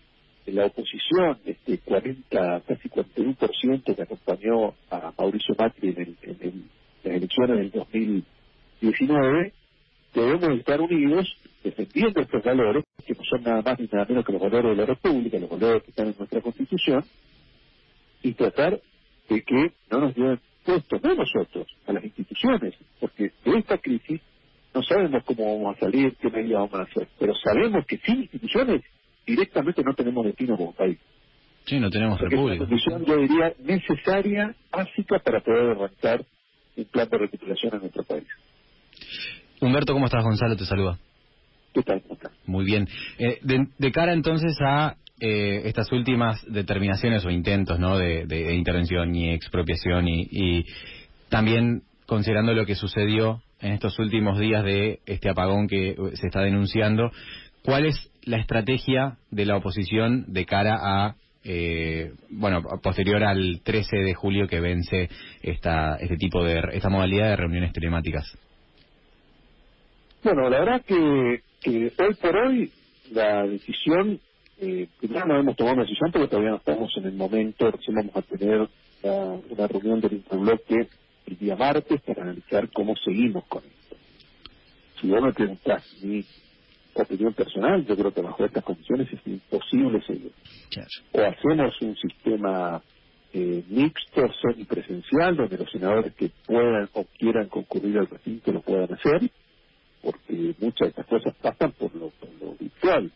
la 0.48 0.66
oposición, 0.66 1.40
este 1.46 1.78
40, 1.80 2.62
casi 2.68 2.90
41% 2.90 3.96
que 3.96 4.02
acompañó 4.02 4.74
a 4.90 5.14
Mauricio 5.18 5.56
Macri 5.58 5.90
en, 5.90 6.18
en, 6.24 6.70
las 7.04 7.16
elecciones 7.16 7.58
del 7.58 7.72
2019, 7.72 9.54
debemos 10.14 10.60
estar 10.60 10.82
unidos 10.82 11.36
defendiendo 11.64 12.22
estos 12.22 12.44
valores, 12.44 12.84
que 13.06 13.14
no 13.14 13.24
son 13.24 13.44
nada 13.44 13.62
más 13.62 13.80
ni 13.80 13.88
nada 13.92 14.06
menos 14.06 14.26
que 14.26 14.34
los 14.34 14.42
valores 14.42 14.72
de 14.72 14.78
la 14.78 14.86
República, 14.86 15.40
los 15.40 15.50
valores 15.50 15.84
que 15.84 15.90
están 15.92 16.08
en 16.08 16.16
nuestra 16.18 16.42
Constitución, 16.42 17.04
y 18.24 18.34
tratar 18.34 18.80
de 19.30 19.42
que 19.42 19.72
no 19.90 20.00
nos 20.00 20.16
lleven 20.16 20.40
puestos, 20.64 21.02
no 21.04 21.16
nosotros, 21.16 21.68
a 21.88 21.94
las 21.94 22.04
instituciones, 22.04 22.76
porque 23.00 23.32
de 23.46 23.58
esta 23.58 23.78
crisis 23.78 24.22
no 24.74 24.84
sabemos 24.84 25.24
cómo 25.26 25.58
vamos 25.58 25.78
a 25.78 25.80
salir, 25.80 26.16
qué 26.22 26.30
medidas 26.30 26.70
vamos 26.70 26.76
a 26.76 26.84
hacer, 26.84 27.08
pero 27.20 27.34
sabemos 27.36 27.86
que 27.86 27.98
sin 27.98 28.22
instituciones 28.22 28.82
directamente 29.26 29.84
no 29.84 29.94
tenemos 29.94 30.26
destino 30.26 30.58
como 30.58 30.74
país. 30.74 30.98
Sí, 31.66 31.80
no 31.80 31.90
tenemos 31.90 32.20
república. 32.20 32.64
Es 32.64 32.70
una 32.88 32.98
condición, 32.98 33.06
yo 33.06 33.18
diría, 33.18 33.54
necesaria, 33.60 34.56
básica 34.72 35.20
para 35.20 35.42
poder 35.42 35.78
arrancar 35.78 36.26
un 36.76 36.86
plan 36.86 37.08
de 37.10 37.18
recuperación 37.18 37.74
en 37.76 37.80
nuestro 37.82 38.04
país. 38.04 38.28
Humberto, 39.60 39.94
¿cómo 39.94 40.06
estás? 40.06 40.24
Gonzalo 40.24 40.56
te 40.56 40.66
saluda. 40.66 40.98
Muy 42.46 42.66
bien. 42.66 42.88
Eh, 43.18 43.40
de, 43.44 43.92
cara 43.92 44.14
entonces 44.14 44.58
a 44.60 44.96
eh, 45.20 45.62
estas 45.66 45.92
últimas 45.92 46.44
determinaciones 46.52 47.24
o 47.26 47.30
intentos 47.30 47.80
¿no? 47.80 47.98
de, 47.98 48.56
intervención 48.56 49.16
y 49.16 49.32
expropiación 49.32 50.08
y, 50.08 50.66
también 51.30 51.84
considerando 52.08 52.54
lo 52.54 52.66
que 52.66 52.76
sucedió 52.76 53.42
en 53.62 53.74
estos 53.74 53.98
últimos 54.00 54.40
días 54.40 54.64
de 54.64 55.00
este 55.06 55.30
apagón 55.30 55.68
que 55.68 55.96
se 56.14 56.28
está 56.28 56.42
denunciando, 56.42 57.12
¿cuál 57.64 57.86
es 57.86 58.12
la 58.24 58.38
estrategia 58.38 59.18
de 59.30 59.46
la 59.46 59.58
oposición 59.58 60.26
de 60.28 60.46
cara 60.46 60.78
a 60.82 61.16
eh, 61.44 62.12
bueno, 62.30 62.62
posterior 62.84 63.24
al 63.24 63.62
13 63.64 63.98
de 63.98 64.14
julio 64.14 64.48
que 64.48 64.60
vence 64.60 65.10
esta, 65.42 65.96
este 65.96 66.18
tipo 66.18 66.44
de, 66.44 66.62
esta 66.74 66.90
modalidad 66.90 67.30
de 67.30 67.36
reuniones 67.36 67.74
telemáticas? 67.74 68.38
Bueno, 70.24 70.50
la 70.50 70.60
verdad 70.60 70.82
que, 70.86 71.42
que 71.62 71.92
hoy 71.98 72.14
por 72.22 72.36
hoy 72.36 72.72
la 73.12 73.44
decisión, 73.48 74.20
eh, 74.60 74.88
primero 75.00 75.26
no 75.26 75.40
hemos 75.40 75.56
tomado 75.56 75.78
una 75.78 75.84
decisión 75.84 76.12
porque 76.12 76.28
todavía 76.28 76.52
no 76.52 76.58
estamos 76.58 76.92
en 76.98 77.06
el 77.06 77.14
momento, 77.14 77.72
recién 77.72 77.96
vamos 77.96 78.16
a 78.16 78.22
tener 78.22 78.68
una 79.04 79.68
reunión 79.68 80.00
del 80.00 80.14
interbloque 80.14 80.88
el 81.26 81.38
día 81.38 81.56
martes 81.56 82.02
para 82.02 82.24
analizar 82.24 82.70
cómo 82.72 82.96
seguimos 82.96 83.46
con 83.46 83.64
esto. 83.64 83.96
Si 85.00 85.08
vos 85.08 85.22
me 85.22 85.34
preguntás 85.34 85.84
mi 86.04 86.26
opinión 86.94 87.34
personal, 87.34 87.86
yo 87.86 87.96
creo 87.96 88.14
que 88.14 88.22
bajo 88.22 88.46
estas 88.46 88.64
condiciones 88.64 89.08
es 89.12 89.20
imposible 89.26 90.02
seguir. 90.02 90.32
O 91.14 91.22
hacemos 91.22 91.82
un 91.82 91.96
sistema 91.96 92.82
eh, 93.34 93.64
mixto, 93.70 94.30
semipresencial, 94.42 95.38
donde 95.38 95.58
los 95.58 95.72
senadores 95.72 96.14
que 96.16 96.32
puedan 96.46 96.90
o 96.94 97.06
quieran 97.18 97.48
concurrir 97.48 97.98
al 97.98 98.08
recinto 98.08 98.52
lo 98.52 98.62
puedan 98.62 98.94
hacer, 98.94 99.30
porque 100.02 100.56
muchas 100.60 100.88
de 100.88 100.88
estas 100.90 101.06
cosas 101.08 101.36
pasan 101.42 101.72
por 101.74 101.96
lo, 101.96 102.12
virtual. 102.60 103.12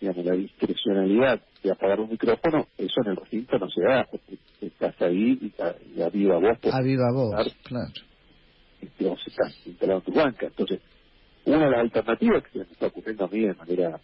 Digamos, 0.00 0.24
la 0.24 0.34
discrecionalidad 0.34 1.40
de 1.62 1.70
apagar 1.70 2.00
un 2.00 2.10
micrófono, 2.10 2.66
eso 2.76 3.00
en 3.02 3.10
el 3.10 3.16
recinto 3.16 3.58
no 3.58 3.68
se 3.70 3.82
da, 3.82 4.06
porque 4.10 4.38
estás 4.60 5.00
ahí 5.02 5.38
y 5.40 6.02
a, 6.02 6.08
viva 6.08 6.38
voz. 6.38 6.58
A 6.72 6.82
viva 6.82 7.10
voz, 7.12 7.34
claro. 7.64 7.92
Digamos, 8.98 9.26
estás 9.26 9.66
instalado 9.66 10.00
en 10.00 10.04
tu 10.04 10.12
banca. 10.12 10.46
Entonces, 10.46 10.80
una 11.44 11.64
de 11.64 11.70
las 11.70 11.80
alternativas 11.80 12.42
que 12.44 12.50
se 12.50 12.58
me 12.58 12.64
está 12.64 12.86
ocurriendo 12.86 13.24
a 13.24 13.28
mí 13.28 13.40
de 13.40 13.54
manera 13.54 14.00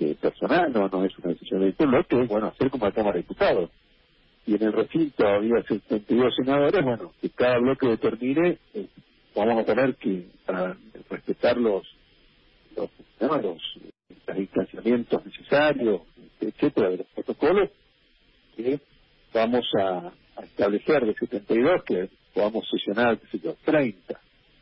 eh, 0.00 0.16
personal, 0.20 0.72
no, 0.72 0.88
no 0.88 1.04
es 1.04 1.16
una 1.18 1.32
decisión 1.32 1.60
de 1.60 1.86
lo 1.86 2.04
que 2.04 2.22
es, 2.22 2.28
bueno, 2.28 2.48
hacer 2.48 2.70
como 2.70 2.86
la 2.86 2.92
Cámara 2.92 3.14
de 3.14 3.22
Diputados. 3.22 3.70
Y 4.46 4.56
en 4.56 4.62
el 4.62 4.72
recinto 4.72 5.26
había 5.26 5.62
72 5.62 6.34
senadores, 6.34 6.82
bueno, 6.82 7.12
que 7.20 7.30
cada 7.30 7.58
bloque 7.58 7.86
determine 7.86 8.58
eh, 8.74 8.88
vamos 9.34 9.62
a 9.62 9.64
tener 9.64 9.96
que, 9.96 10.26
para 10.46 10.76
respetar 11.08 11.56
los, 11.56 11.86
los, 12.76 12.90
los, 13.20 13.78
distanciamientos 14.36 15.24
necesarios, 15.24 16.02
etcétera, 16.40 16.90
de 16.90 16.96
los 16.98 17.06
protocolos, 17.08 17.70
que 18.56 18.80
vamos 19.32 19.64
a, 19.78 20.12
establecer 20.42 21.04
de 21.06 21.14
72 21.14 21.84
que 21.84 22.08
podamos 22.34 22.68
sesionar, 22.68 23.18
qué 23.18 23.26
sé 23.28 23.44
yo, 23.44 23.54
30. 23.64 24.14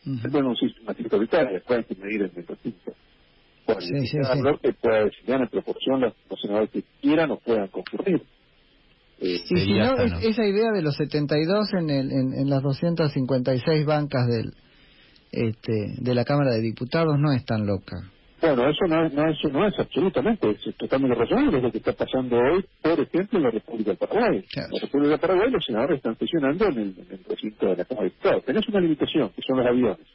Uh 0.05 0.11
-huh. 0.11 0.27
es 0.27 0.35
un 0.35 0.57
sistema 0.57 0.95
autoritario, 0.99 1.53
después 1.53 1.79
hay 1.79 1.85
que 1.85 2.03
medir 2.03 2.23
el 2.23 2.31
recinto. 2.47 2.93
Bueno, 3.67 3.81
sí, 3.81 4.07
sí, 4.07 4.19
sí. 4.23 4.59
que 4.63 4.73
pueda 4.73 5.05
designar 5.05 5.43
en 5.43 5.49
proporción 5.49 6.01
los, 6.01 6.15
los 6.29 6.41
senadores 6.41 6.71
que 6.71 6.83
quieran 7.01 7.31
o 7.31 7.39
puedan 7.39 7.69
concurrir. 7.69 8.23
Eh, 9.21 9.43
y 9.49 9.57
si 9.57 9.75
no, 9.75 9.97
esa 9.97 10.47
idea 10.47 10.73
de 10.73 10.83
los 10.83 10.97
72 10.97 11.73
en, 11.75 11.91
el, 11.91 12.11
en, 12.11 12.35
en 12.35 12.51
las 12.51 12.63
256 12.63 13.85
bancas 13.85 14.27
del, 14.27 14.55
este, 15.33 15.95
de 15.99 16.15
la 16.15 16.25
Cámara 16.25 16.53
de 16.53 16.61
Diputados 16.61 17.19
no 17.19 17.33
es 17.33 17.45
tan 17.45 17.67
loca. 17.67 18.11
Bueno, 18.41 18.69
eso 18.69 18.87
no 18.87 19.05
es, 19.05 19.13
no, 19.13 19.29
eso 19.29 19.49
no 19.49 19.67
es 19.67 19.79
absolutamente, 19.79 20.51
es 20.51 20.77
totalmente 20.77 21.15
razonable 21.15 21.59
es 21.59 21.63
lo 21.63 21.71
que 21.71 21.79
está 21.79 21.93
pasando 21.93 22.37
hoy, 22.39 22.65
por 22.83 22.99
ejemplo, 22.99 23.39
en 23.39 23.45
la 23.45 23.51
República 23.51 23.91
del 23.91 23.99
Paraguay. 23.99 24.45
En 24.57 24.73
la 24.73 24.81
República 24.81 25.11
del 25.11 25.21
Paraguay 25.21 25.51
los 25.51 25.65
senadores 25.65 25.97
están 25.99 26.17
sesionando 26.19 26.67
en 26.67 26.79
el, 26.79 26.95
en 26.99 27.07
el 27.11 27.25
recinto 27.29 27.67
de 27.67 27.77
la 27.77 27.85
Cámara 27.85 28.05
de 28.05 28.11
Diputados. 28.11 28.45
Tenés 28.45 28.69
una 28.69 28.81
limitación, 28.81 29.31
que 29.31 29.43
son 29.43 29.59
los 29.59 29.67
aviones. 29.67 30.07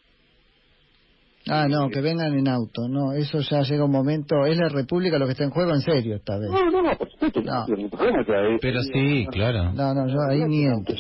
Ah, 1.48 1.68
no, 1.70 1.90
que 1.90 2.02
vengan 2.02 2.34
en 2.34 2.48
auto, 2.48 2.88
no, 2.90 3.14
eso 3.14 3.40
ya 3.40 3.62
llega 3.62 3.86
un 3.86 3.92
momento, 3.92 4.46
es 4.48 4.58
la 4.58 4.70
República 4.70 5.20
lo 5.20 5.28
que 5.28 5.34
está 5.34 5.44
en 5.44 5.52
juego 5.52 5.76
en 5.76 5.82
serio 5.82 6.16
esta 6.16 6.40
vez. 6.40 6.50
No, 6.50 6.72
no, 6.72 6.82
no, 6.82 6.98
por 6.98 7.08
supuesto, 7.12 7.42
no. 7.42 7.66
Pero 8.60 8.82
sí, 8.82 9.28
claro. 9.32 9.72
No, 9.74 9.94
no, 9.94 10.08
yo 10.08 10.18
ahí 10.28 10.44
ni 10.46 10.66
entro. 10.66 10.96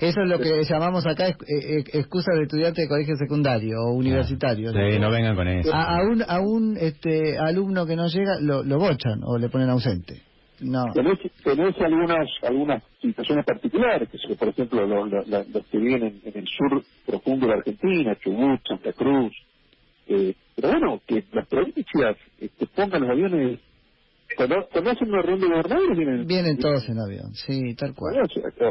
Eso 0.00 0.20
es 0.22 0.28
lo 0.28 0.38
que 0.38 0.64
llamamos 0.64 1.06
acá 1.06 1.28
eh, 1.28 1.34
eh, 1.38 1.84
excusa 1.92 2.32
de 2.34 2.44
estudiante 2.44 2.82
de 2.82 2.88
colegio 2.88 3.16
secundario 3.16 3.76
o 3.82 3.92
universitario. 3.92 4.72
Sí, 4.72 4.98
no 4.98 5.10
vengan 5.10 5.36
con 5.36 5.46
eso. 5.46 5.70
A, 5.74 6.02
un, 6.02 6.22
a 6.26 6.40
un 6.40 6.76
este, 6.78 7.36
alumno 7.38 7.84
que 7.84 7.96
no 7.96 8.06
llega 8.06 8.40
lo, 8.40 8.62
lo 8.62 8.78
bochan 8.78 9.22
o 9.24 9.36
le 9.36 9.50
ponen 9.50 9.68
ausente. 9.68 10.22
No. 10.60 10.84
Tenés, 10.94 11.18
tenés 11.44 11.78
algunas, 11.80 12.28
algunas 12.42 12.82
situaciones 13.00 13.44
particulares, 13.44 14.08
que 14.08 14.34
por 14.36 14.48
ejemplo 14.48 14.86
los, 14.86 15.66
que 15.70 15.78
viven 15.78 16.20
en, 16.24 16.32
el 16.34 16.46
sur 16.46 16.82
profundo 17.04 17.46
de 17.46 17.52
Argentina, 17.52 18.16
Chubut, 18.22 18.60
Santa 18.66 18.92
Cruz, 18.94 19.34
eh, 20.06 20.34
pero 20.54 20.70
bueno, 20.70 21.00
que 21.06 21.24
las 21.32 21.46
provincias 21.48 22.16
este, 22.40 22.66
pongan 22.66 23.02
los 23.02 23.10
aviones. 23.10 23.60
Cuando, 24.36 24.66
cuando 24.72 24.90
hacen 24.90 25.08
una 25.08 25.22
ronda 25.22 25.46
de 25.46 25.52
gobernadores 25.52 25.96
vienen... 25.96 26.26
Vienen 26.26 26.58
todos 26.58 26.88
en 26.88 26.98
avión, 26.98 27.32
sí, 27.34 27.74
tal 27.76 27.94
cual. 27.94 28.16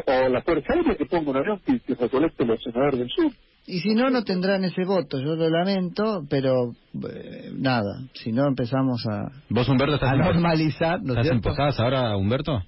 O, 0.06 0.28
la 0.28 0.42
Fuerza 0.42 0.74
Aérea 0.74 0.94
que 0.94 1.06
ponga 1.06 1.30
un 1.30 1.36
avión 1.36 1.60
que, 1.64 1.80
que 1.80 1.94
recolecte 1.94 2.44
los 2.44 2.62
senadores 2.62 2.98
del 3.00 3.08
sur. 3.08 3.32
Y 3.66 3.80
si 3.80 3.94
no, 3.94 4.10
no 4.10 4.22
tendrán 4.22 4.64
ese 4.64 4.84
voto, 4.84 5.18
yo 5.18 5.34
lo 5.34 5.48
lamento, 5.48 6.24
pero 6.30 6.72
eh, 7.10 7.50
nada, 7.52 8.00
si 8.12 8.30
no 8.30 8.46
empezamos 8.46 9.04
a, 9.10 9.32
¿Vos, 9.48 9.68
Humberto, 9.68 9.94
estás 9.94 10.12
a 10.12 10.16
normalizar... 10.16 11.02
¿no 11.02 11.14
¿Estás 11.14 11.32
en 11.32 11.40
Posadas 11.40 11.80
ahora, 11.80 12.16
Humberto? 12.16 12.62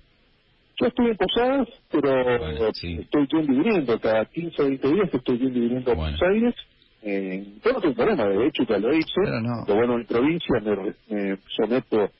Yo 0.80 0.86
estoy 0.86 1.06
en 1.10 1.16
Posadas, 1.16 1.68
pero 1.90 2.68
estoy 2.68 3.28
yendo 3.30 3.52
y 3.52 3.56
viniendo, 3.58 4.00
cada 4.00 4.24
15 4.24 4.62
o 4.62 4.64
20 4.66 4.88
días 4.88 5.10
estoy 5.12 5.38
yendo 5.38 5.58
y 5.58 5.62
viniendo 5.62 5.92
a 5.92 5.94
Buenos 5.94 6.20
Aires 6.22 6.54
eh, 7.02 7.58
yo 7.64 7.72
no 7.72 7.80
tengo 7.80 7.94
problema, 7.94 8.26
de 8.28 8.46
hecho 8.48 8.64
ya 8.64 8.78
lo 8.78 8.94
hice. 8.94 9.20
Lo 9.66 9.76
bueno, 9.76 9.96
en 9.96 10.06
provincia 10.06 10.60
me, 10.62 11.38
someto 11.56 12.10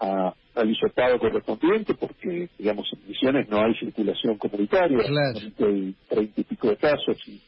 a, 0.00 0.34
al 0.54 0.70
hisopado 0.70 1.18
correspondiente 1.18 1.94
porque, 1.94 2.50
digamos, 2.58 2.88
en 2.92 3.08
Misiones 3.08 3.48
no 3.48 3.60
hay 3.62 3.74
circulación 3.76 4.38
comunitaria. 4.38 4.98
Hay 5.32 5.96
treinta 6.08 6.40
y 6.40 6.44
pico 6.44 6.68
de 6.70 6.76
casos 6.78 7.16
y, 7.28 7.42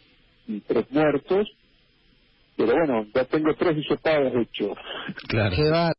y 0.46 0.60
tres 0.62 0.90
muertos. 0.90 1.48
Pero 2.56 2.72
bueno, 2.72 3.04
ya 3.12 3.24
tengo 3.24 3.54
tres 3.54 3.76
hisopados 3.78 4.32
hechos. 4.34 4.78
Claro. 5.28 5.56
Qué 5.56 5.68
bárbaro. 5.70 5.94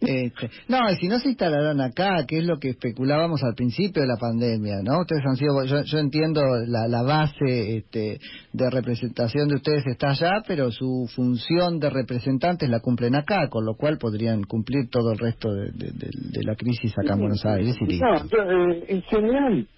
Este, 0.00 0.50
no, 0.66 0.78
si 0.98 1.06
no 1.06 1.20
se 1.20 1.28
instalaron 1.28 1.80
acá, 1.80 2.24
que 2.26 2.38
es 2.38 2.44
lo 2.44 2.58
que 2.58 2.70
especulábamos 2.70 3.42
al 3.44 3.54
principio 3.54 4.02
de 4.02 4.08
la 4.08 4.16
pandemia, 4.16 4.82
¿no? 4.82 5.00
Ustedes 5.00 5.22
han 5.24 5.36
sido, 5.36 5.64
yo, 5.64 5.82
yo 5.84 5.98
entiendo 5.98 6.42
la, 6.66 6.88
la 6.88 7.02
base 7.02 7.76
este, 7.76 8.18
de 8.52 8.70
representación 8.70 9.48
de 9.48 9.54
ustedes 9.56 9.86
está 9.86 10.10
allá, 10.10 10.42
pero 10.46 10.72
su 10.72 11.08
función 11.14 11.78
de 11.78 11.90
representantes 11.90 12.68
la 12.68 12.80
cumplen 12.80 13.14
acá, 13.14 13.48
con 13.48 13.64
lo 13.64 13.74
cual 13.76 13.98
podrían 13.98 14.42
cumplir 14.42 14.90
todo 14.90 15.12
el 15.12 15.18
resto 15.18 15.52
de, 15.52 15.70
de, 15.72 16.42
la 16.42 16.56
crisis 16.56 16.92
acá 16.98 17.14
en 17.14 17.20
Buenos 17.20 17.44
Aires. 17.46 17.76
Y 17.80 17.98
no, 17.98 18.16
eh, 18.16 18.84
en 18.88 19.02
general, 19.02 19.68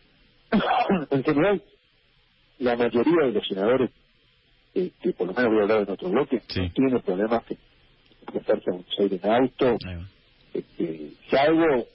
en 1.11 1.25
general, 1.25 1.62
la 2.59 2.76
mayoría 2.76 3.26
de 3.26 3.33
los 3.33 3.47
senadores 3.47 3.90
que, 4.75 4.91
que, 5.00 5.12
por 5.12 5.27
lo 5.27 5.35
menos 5.35 5.50
voy 5.50 5.61
a 5.61 5.62
hablar 5.62 5.83
en 5.83 5.91
otro 5.91 6.11
bloque, 6.11 6.43
no 6.57 6.71
tiene 6.71 7.00
problemas 7.00 7.45
que 7.45 7.57
desplazarse 8.21 8.71
a 8.71 8.75
un 8.75 8.85
Aires 8.99 9.21
en 9.25 9.31
auto, 9.31 9.77
este, 10.53 11.12
salvo, 11.31 11.87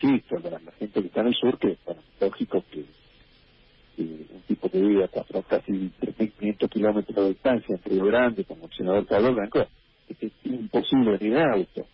sí, 0.00 0.22
para 0.28 0.58
la 0.58 0.72
gente 0.72 1.00
que 1.00 1.06
está 1.06 1.20
en 1.20 1.26
el 1.28 1.34
sur, 1.34 1.58
que 1.58 1.72
es 1.72 1.78
lógico 2.20 2.64
que, 2.70 2.84
un 3.98 4.42
tipo 4.48 4.68
que 4.70 4.80
vive 4.80 5.04
a 5.04 5.08
cuatro, 5.08 5.42
casi 5.42 5.72
3.500 6.00 6.68
kilómetros 6.68 7.16
de 7.16 7.28
distancia 7.28 7.74
entre 7.74 7.92
Río 7.92 8.06
Grande, 8.06 8.44
como 8.44 8.66
el 8.66 8.72
senador 8.72 9.06
Pablo 9.06 9.34
Blanco, 9.34 9.66
es 10.08 10.32
imposible 10.44 11.18
venir 11.18 11.36
en 11.36 11.50
auto. 11.50 11.86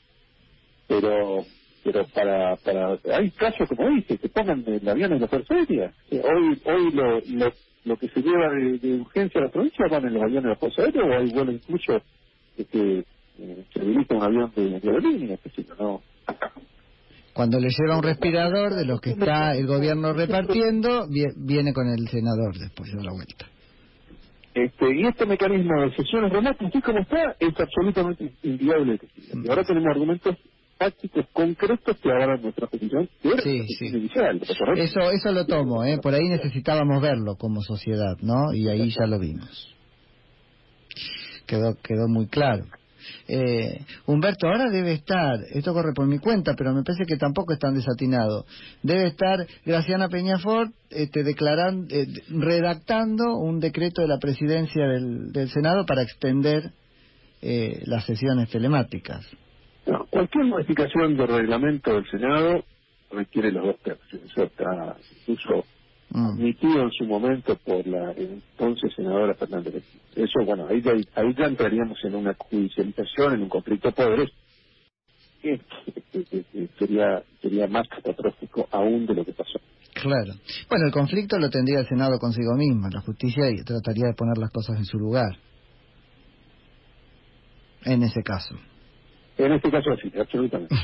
Pero 0.87 1.45
pero 1.85 2.05
para 2.15 2.57
para 2.57 2.99
hay 3.17 3.31
casos 3.31 3.69
como 3.69 3.89
dice 3.91 4.19
que 4.19 4.29
pongan 4.29 4.65
el 4.67 4.89
avión 4.89 5.13
en 5.13 5.21
la 5.21 5.29
Fuerza 5.29 5.55
Aérea 5.55 5.93
hoy 6.11 6.61
hoy 6.65 6.93
lo, 6.93 7.21
lo 7.21 7.53
lo 7.85 7.97
que 7.97 8.09
se 8.09 8.21
lleva 8.21 8.51
de, 8.51 9.01
urgencia 9.01 9.41
a 9.41 9.45
la 9.45 9.51
provincia 9.51 9.87
van 9.91 10.07
en 10.07 10.15
los 10.15 10.23
aviones 10.23 10.45
de 10.45 10.51
la 10.51 10.57
Fuerza 10.57 10.83
Aérea 10.83 11.05
o 11.05 11.13
hay 11.13 11.31
vuelos 11.33 11.55
incluso 11.55 12.03
que 12.57 13.05
eh, 13.39 13.65
se 13.73 13.81
dirige 13.81 14.15
un 14.15 14.23
avión 14.23 14.53
de, 14.55 14.75
aerolínea, 14.75 15.37
que 15.37 15.65
no. 15.79 16.03
Cuando 17.33 17.61
le 17.61 17.69
lleva 17.69 17.97
un 17.97 18.03
respirador 18.03 18.75
de 18.75 18.85
los 18.85 19.01
que 19.01 19.11
está 19.11 19.55
el 19.55 19.67
gobierno 19.67 20.13
repartiendo, 20.13 21.07
viene 21.09 21.73
con 21.73 21.87
el 21.89 22.09
senador 22.09 22.59
después 22.59 22.91
de 22.93 23.05
la 23.05 23.13
vuelta. 23.13 23.47
Este, 24.55 24.93
y 24.93 25.07
este 25.07 25.25
mecanismo 25.25 25.83
de 25.83 25.95
sesiones 25.95 26.33
remotas, 26.33 26.67
así 26.67 26.81
como 26.83 26.99
está, 26.99 27.37
es 27.39 27.55
absolutamente 27.61 28.33
inviable. 28.43 28.99
Y 29.33 29.49
ahora 29.49 29.63
tenemos 29.63 29.89
argumentos 29.89 30.37
tácticos 30.79 31.27
concretos 31.33 31.97
que 31.99 32.11
avalan 32.11 32.41
nuestra. 32.41 32.69
Sí, 33.43 33.67
sí. 33.79 34.11
eso, 34.77 35.11
eso 35.11 35.33
lo 35.33 35.45
tomo, 35.45 35.85
¿eh? 35.85 35.99
por 36.03 36.15
ahí 36.15 36.29
necesitábamos 36.29 37.03
verlo 37.03 37.37
como 37.37 37.61
sociedad, 37.63 38.17
¿no? 38.21 38.55
Y 38.55 38.69
ahí 38.69 38.91
ya 38.91 39.07
lo 39.07 39.19
vimos. 39.19 39.75
Quedó, 41.47 41.75
quedó 41.83 42.09
muy 42.09 42.29
claro. 42.29 42.65
Eh, 43.27 43.81
Humberto, 44.07 44.47
ahora 44.47 44.71
debe 44.71 44.93
estar, 44.93 45.39
esto 45.53 45.73
corre 45.73 45.93
por 45.95 46.07
mi 46.07 46.19
cuenta, 46.19 46.55
pero 46.57 46.75
me 46.75 46.83
parece 46.83 47.05
que 47.07 47.17
tampoco 47.17 47.53
es 47.53 47.59
tan 47.59 47.75
desatinado, 47.75 48.45
debe 48.83 49.07
estar 49.07 49.47
Graciana 49.65 50.09
Peñafort 50.09 50.73
este, 50.91 51.23
declarando, 51.23 51.95
eh, 51.95 52.07
redactando 52.29 53.37
un 53.37 53.61
decreto 53.61 54.03
de 54.03 54.09
la 54.09 54.19
presidencia 54.19 54.87
del, 54.87 55.33
del 55.33 55.49
Senado 55.51 55.85
para 55.87 56.03
extender 56.03 56.73
eh, 57.41 57.83
las 57.87 58.05
sesiones 58.05 58.51
telemáticas. 58.51 59.25
Cualquier 60.19 60.47
modificación 60.47 61.17
del 61.17 61.29
reglamento 61.29 61.93
del 61.95 62.11
Senado 62.11 62.65
requiere 63.13 63.53
los 63.53 63.67
dos 63.67 63.81
tercios. 63.83 64.23
Eso 64.25 64.43
está 64.45 64.99
incluso 65.29 65.67
Mm. 66.11 66.27
admitido 66.31 66.83
en 66.83 66.93
su 66.93 67.05
momento 67.07 67.57
por 67.65 67.87
la 67.87 68.13
entonces 68.13 68.95
senadora 68.97 69.35
Fernández. 69.37 69.85
Eso, 70.17 70.45
bueno, 70.47 70.67
ahí 70.69 70.83
ya, 70.83 70.93
ahí 71.15 71.35
ya 71.39 71.47
entraríamos 71.47 71.99
en 72.05 72.17
una 72.17 72.35
judicialización, 72.35 73.35
en 73.35 73.43
un 73.45 73.49
conflicto 73.51 73.89
de 73.91 73.95
poderes, 73.95 74.31
que, 75.41 75.61
que- 76.13 76.27
que- 76.27 76.45
que 76.45 76.69
sería, 76.79 77.25
sería 77.43 77.69
más 77.69 77.89
catastrófico 77.89 78.69
aún 78.73 79.07
de 79.07 79.15
lo 79.15 79.25
que 79.25 79.33
pasó. 79.35 79.61
Claro. 79.95 80.35
Bueno, 80.71 80.87
el 80.87 80.93
conflicto 80.93 81.39
lo 81.39 81.51
tendría 81.51 81.81
el 81.81 81.89
Senado 81.89 82.19
consigo 82.19 82.55
mismo, 82.57 82.89
la 82.91 83.03
justicia 83.03 83.51
y 83.51 83.63
trataría 83.65 84.09
de 84.09 84.15
poner 84.15 84.39
las 84.39 84.51
cosas 84.51 84.79
en 84.79 84.87
su 84.87 84.99
lugar. 84.99 85.39
En 87.85 88.03
ese 88.03 88.23
caso. 88.23 88.57
En 89.39 89.53
este 89.53 89.71
caso 89.71 89.91
sí, 90.03 90.13
absolutamente. 90.19 90.75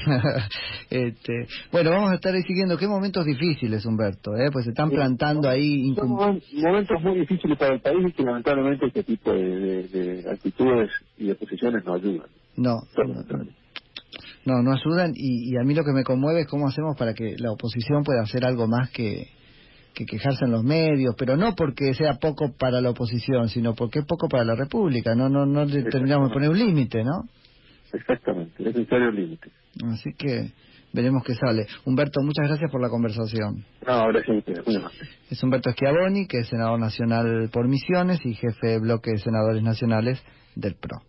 este, 0.90 1.46
bueno, 1.72 1.90
vamos 1.90 2.10
a 2.12 2.14
estar 2.14 2.32
ahí 2.34 2.42
siguiendo 2.44 2.76
qué 2.78 2.86
momentos 2.86 3.24
difíciles, 3.26 3.84
Humberto, 3.84 4.36
¿eh? 4.36 4.48
pues 4.52 4.64
se 4.64 4.70
están 4.70 4.90
plantando 4.90 5.48
ahí 5.48 5.92
Son 5.96 6.08
momentos 6.10 7.02
muy 7.02 7.18
difíciles 7.18 7.58
para 7.58 7.74
el 7.74 7.80
país 7.80 7.98
y 8.08 8.12
que 8.12 8.22
lamentablemente 8.22 8.86
este 8.86 9.02
tipo 9.02 9.32
de, 9.32 9.42
de- 9.42 9.88
de 10.22 10.30
actitudes 10.30 10.90
y 11.18 11.26
de 11.26 11.34
posiciones 11.34 11.84
no 11.84 11.94
ayudan. 11.94 12.28
No, 12.56 12.76
no, 12.96 13.24
no, 14.46 14.62
no 14.62 14.72
ayudan 14.72 15.12
y, 15.16 15.52
y 15.52 15.56
a 15.56 15.64
mí 15.64 15.74
lo 15.74 15.82
que 15.82 15.92
me 15.92 16.04
conmueve 16.04 16.42
es 16.42 16.46
cómo 16.46 16.68
hacemos 16.68 16.96
para 16.96 17.12
que 17.14 17.34
la 17.38 17.50
oposición 17.50 18.04
pueda 18.04 18.22
hacer 18.22 18.44
algo 18.44 18.68
más 18.68 18.90
que, 18.90 19.26
que 19.94 20.04
quejarse 20.04 20.44
en 20.44 20.52
los 20.52 20.62
medios, 20.62 21.14
pero 21.18 21.36
no 21.36 21.54
porque 21.56 21.92
sea 21.94 22.14
poco 22.20 22.52
para 22.56 22.80
la 22.80 22.90
oposición, 22.90 23.48
sino 23.48 23.74
porque 23.74 23.98
es 24.00 24.04
poco 24.06 24.28
para 24.28 24.44
la 24.44 24.54
República, 24.54 25.14
no 25.16 25.28
no 25.28 25.44
no 25.44 25.64
le 25.64 25.82
terminamos 25.84 26.28
de 26.28 26.34
poner 26.34 26.50
un 26.50 26.58
límite, 26.58 27.02
¿no? 27.02 27.24
Exactamente, 27.94 28.54
es 28.58 28.74
necesario 28.74 29.10
límite. 29.10 29.50
Así 29.92 30.10
que 30.16 30.52
veremos 30.92 31.22
qué 31.24 31.34
sale. 31.34 31.66
Humberto, 31.84 32.20
muchas 32.22 32.48
gracias 32.48 32.70
por 32.70 32.80
la 32.80 32.88
conversación. 32.88 33.64
No, 33.86 34.08
gracias 34.08 34.28
a 34.28 34.38
ustedes, 34.38 34.66
muy. 34.66 34.82
Es 35.30 35.42
Humberto 35.42 35.70
Schiavoni, 35.70 36.26
que 36.26 36.38
es 36.38 36.48
senador 36.48 36.78
nacional 36.78 37.50
por 37.52 37.68
Misiones 37.68 38.24
y 38.24 38.34
jefe 38.34 38.66
de 38.66 38.78
bloque 38.80 39.10
de 39.12 39.18
senadores 39.18 39.62
nacionales 39.62 40.22
del 40.54 40.74
PRO. 40.76 41.00